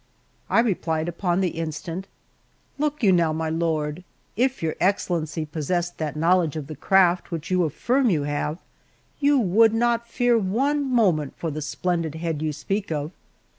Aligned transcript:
I 0.49 0.61
replied 0.61 1.07
upon 1.07 1.41
the 1.41 1.49
instant: 1.51 2.07
"Look 2.79 3.03
you 3.03 3.11
now, 3.11 3.31
my 3.33 3.51
lord! 3.51 4.03
If 4.35 4.63
your 4.63 4.75
Excellency 4.79 5.45
possessed 5.45 5.99
that 5.99 6.15
knowledge 6.15 6.55
of 6.55 6.65
the 6.65 6.75
craft 6.75 7.29
which 7.29 7.51
you 7.51 7.65
affirm 7.65 8.09
you 8.09 8.23
have, 8.23 8.57
you 9.19 9.37
would 9.37 9.75
not 9.75 10.07
fear 10.07 10.39
one 10.39 10.91
moment 10.91 11.35
for 11.37 11.51
the 11.51 11.61
splendid 11.61 12.15
head 12.15 12.41
you 12.41 12.51
speak 12.51 12.91
of. 12.91 13.11